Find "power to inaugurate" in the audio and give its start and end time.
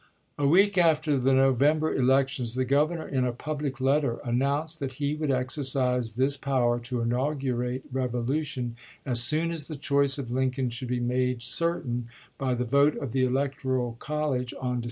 6.37-7.83